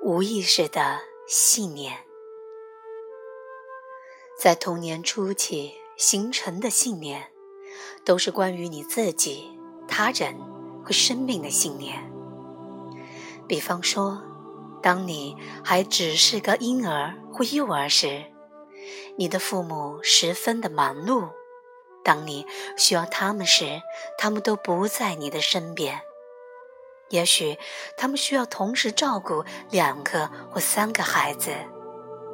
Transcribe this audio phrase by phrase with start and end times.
[0.00, 2.04] 无意识的信念，
[4.38, 7.32] 在童年初期形成的信念，
[8.04, 9.58] 都是关于你自己、
[9.88, 10.36] 他人
[10.84, 12.10] 和生命的信念。
[13.48, 14.22] 比方说，
[14.80, 18.24] 当你还只是个婴儿或幼儿时，
[19.16, 21.30] 你的父母十分的忙碌；
[22.04, 22.46] 当你
[22.76, 23.82] 需要他们时，
[24.16, 26.00] 他们都不在你的身边。
[27.10, 27.58] 也许
[27.96, 31.52] 他们需要同时照顾两个或三个孩子，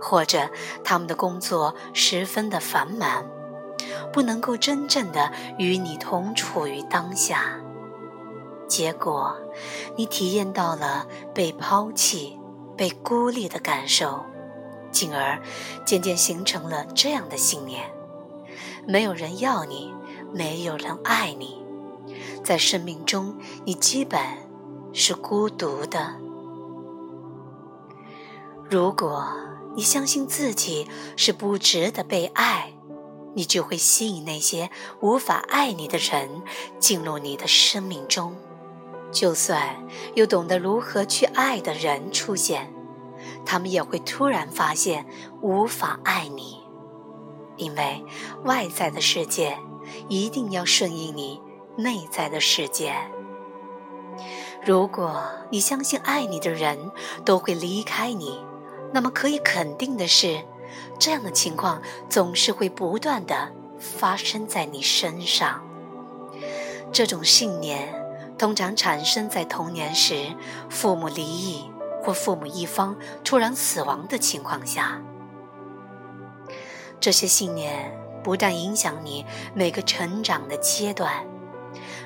[0.00, 0.50] 或者
[0.84, 3.26] 他们的工作十分的繁忙，
[4.12, 7.60] 不能够真正的与你同处于当下。
[8.68, 9.34] 结果，
[9.96, 12.38] 你体验到了被抛弃、
[12.76, 14.26] 被孤立的感受，
[14.92, 15.40] 进而
[15.86, 17.90] 渐渐形成了这样的信念：
[18.86, 19.94] 没有人要你，
[20.34, 21.64] 没有人爱你，
[22.44, 24.20] 在生命中你基本
[24.98, 26.16] 是孤独的。
[28.68, 29.32] 如果
[29.76, 32.72] 你相信自己是不值得被爱，
[33.36, 34.68] 你就会吸引那些
[35.00, 36.42] 无法爱你的人
[36.80, 38.36] 进入你的生命中。
[39.12, 39.86] 就算
[40.16, 42.74] 有懂得如何去爱的人出现，
[43.46, 45.06] 他们也会突然发现
[45.40, 46.60] 无法爱你，
[47.56, 48.04] 因为
[48.42, 49.56] 外在的世界
[50.08, 51.40] 一定要顺应你
[51.76, 52.96] 内在的世界。
[54.64, 56.90] 如果你相信爱你的人
[57.24, 58.44] 都会离开你，
[58.92, 60.40] 那么可以肯定的是，
[60.98, 65.62] 这样的情况总是会不断的发生在你身上。
[66.92, 67.94] 这种信念。
[68.38, 70.14] 通常产生在童年时，
[70.70, 71.68] 父母离异
[72.04, 75.02] 或父母一方突然死亡的情况下。
[77.00, 77.92] 这些信念
[78.22, 81.26] 不但影响你每个成长的阶段，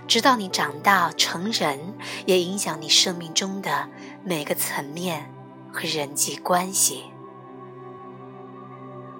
[0.07, 1.95] 直到你长大成人，
[2.27, 3.89] 也影响你生命中的
[4.25, 5.33] 每个层面
[5.73, 7.05] 和人际关系。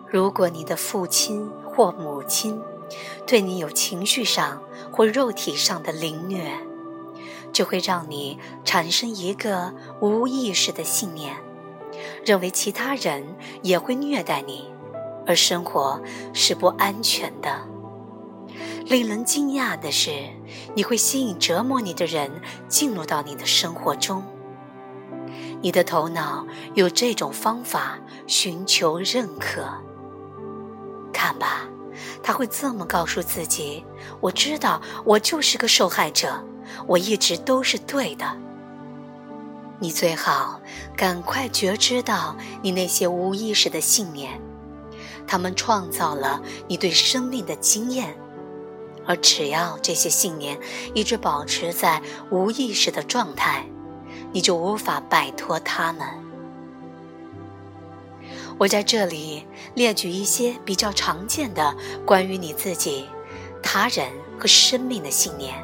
[0.09, 2.61] 如果你的父亲或母亲
[3.27, 4.63] 对你有情绪上
[4.93, 6.53] 或肉体上的凌虐，
[7.51, 11.35] 就会让你产生一个无意识的信念，
[12.27, 13.25] 认为其他人
[13.63, 14.71] 也会虐待你，
[15.27, 15.99] 而生活
[16.35, 17.63] 是不安全的。
[18.85, 20.11] 令人惊讶的是，
[20.75, 22.31] 你会吸引折磨你的人
[22.69, 24.25] 进入到你的生活中。
[25.61, 29.67] 你的头脑有这种方法寻求认可。
[31.13, 31.69] 看吧，
[32.23, 33.85] 他会这么告诉自己
[34.21, 36.45] ：“我知道，我就是个受害者。”
[36.87, 38.25] 我一直都是对的。
[39.79, 40.61] 你最好
[40.97, 44.41] 赶快觉知到你那些无意识的信念，
[45.27, 48.17] 他们创造了你对生命的经验，
[49.07, 50.59] 而只要这些信念
[50.95, 53.65] 一直保持在无意识的状态，
[54.33, 56.07] 你就无法摆脱它们。
[58.59, 61.75] 我在这里列举一些比较常见的
[62.07, 63.07] 关于你自己、
[63.63, 64.09] 他人
[64.39, 65.55] 和生命的信念。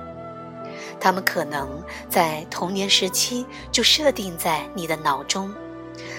[0.99, 5.55] 他们可能在童年时期就设定在你的脑中，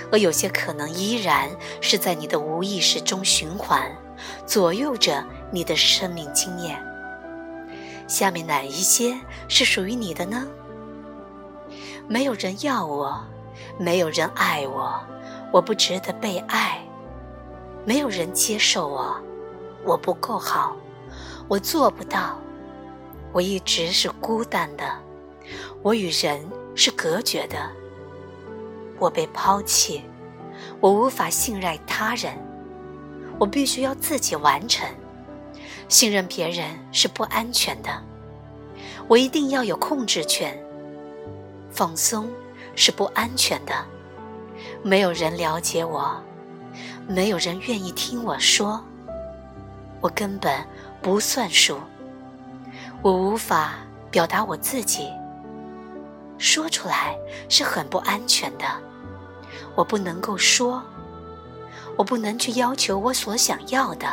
[0.09, 1.49] 而有些可能依然
[1.81, 3.93] 是在你的无意识中循环，
[4.45, 6.81] 左右着你的生命经验。
[8.09, 9.15] 下面哪一些
[9.47, 10.47] 是属于你的呢？
[12.07, 13.23] 没有人要我，
[13.77, 14.99] 没有人爱我，
[15.53, 16.83] 我不值得被爱，
[17.85, 19.15] 没有人接受我，
[19.85, 20.75] 我不够好，
[21.47, 22.37] 我做不到。
[23.31, 24.83] 我一直是孤单的，
[25.83, 26.43] 我与人
[26.73, 27.69] 是隔绝的，
[28.97, 30.03] 我被抛弃，
[30.79, 32.33] 我无法信赖他人，
[33.37, 34.89] 我必须要自己完成。
[35.87, 37.89] 信任别人是不安全的，
[39.07, 40.57] 我一定要有控制权。
[41.71, 42.27] 放松
[42.75, 43.73] 是不安全的，
[44.83, 46.21] 没有人了解我，
[47.07, 48.83] 没有人愿意听我说，
[50.01, 50.65] 我根本
[51.01, 51.79] 不算数。
[53.01, 53.75] 我无法
[54.11, 55.09] 表达我自己，
[56.37, 57.15] 说出来
[57.47, 58.65] 是很不安全的。
[59.75, 60.83] 我不能够说，
[61.95, 64.07] 我不能去要求我所想要的，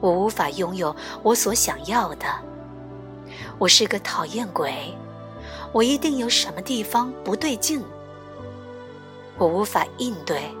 [0.00, 2.26] 我无法拥有我所想要的。
[3.58, 4.94] 我是个讨厌鬼，
[5.72, 7.82] 我一定有什么地方不对劲。
[9.38, 10.54] 我无法应对，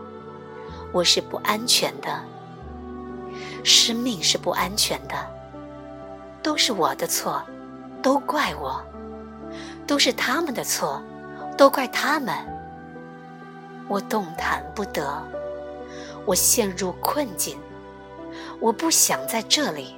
[0.92, 2.20] 我是不安全的。
[3.62, 5.14] 生命是不安全的。
[6.42, 7.42] 都是我的错，
[8.00, 8.80] 都怪我；
[9.86, 11.02] 都是他们的错，
[11.58, 12.34] 都怪他们。
[13.88, 15.22] 我动弹不得，
[16.24, 17.58] 我陷入困境，
[18.60, 19.94] 我不想在这里。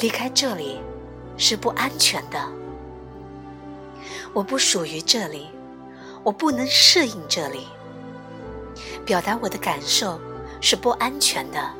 [0.00, 0.80] 离开这里
[1.36, 2.38] 是不安全的，
[4.32, 5.48] 我不属于这里，
[6.24, 7.68] 我不能适应这里。
[9.04, 10.20] 表达我的感受
[10.60, 11.70] 是不安全的，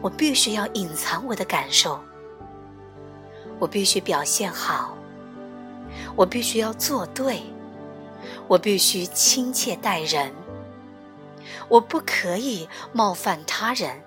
[0.00, 1.98] 我必须要隐藏我的感受。
[3.58, 4.96] 我必须表现好，
[6.14, 7.42] 我必须要做对，
[8.48, 10.32] 我必须亲切待人，
[11.68, 14.02] 我不可以冒犯他人，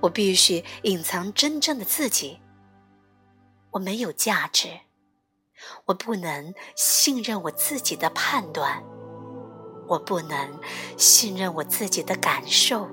[0.00, 2.40] 我必须隐藏真正的自己。
[3.70, 4.68] 我没有价值，
[5.86, 8.82] 我不能信任我自己的判断，
[9.86, 10.58] 我不能
[10.96, 12.88] 信任我自己的感受。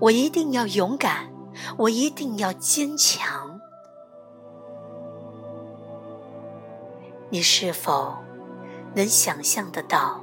[0.00, 1.32] 我一定要勇敢，
[1.78, 3.60] 我一定要坚强。
[7.30, 8.16] 你是否
[8.94, 10.20] 能想象得到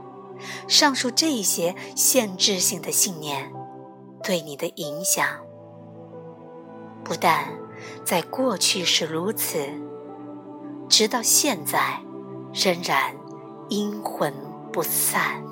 [0.68, 3.52] 上述这些限制性的信念
[4.24, 5.28] 对你的影响？
[7.04, 7.48] 不但
[8.04, 9.60] 在过去是如此，
[10.90, 12.02] 直到现在
[12.54, 13.16] 仍然
[13.70, 14.34] 阴魂
[14.74, 15.47] 不散。